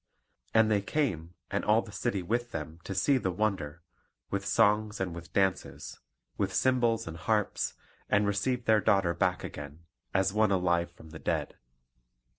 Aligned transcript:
And 0.51 0.71
they 0.71 0.81
came, 0.81 1.35
and 1.51 1.63
all 1.63 1.83
the 1.83 1.91
city 1.91 2.23
with 2.23 2.49
them, 2.49 2.79
to 2.85 2.95
see 2.95 3.19
the 3.19 3.29
wonder, 3.29 3.83
with 4.31 4.47
songs 4.47 4.99
and 4.99 5.13
with 5.13 5.31
dances, 5.31 5.99
with 6.39 6.55
cymbals 6.55 7.05
and 7.07 7.17
harps, 7.17 7.75
and 8.09 8.25
received 8.25 8.65
their 8.65 8.81
daughter 8.81 9.13
back 9.13 9.43
again, 9.43 9.81
as 10.11 10.33
one 10.33 10.49
alive 10.51 10.91
from 10.91 11.11
the 11.11 11.19
dead. 11.19 11.55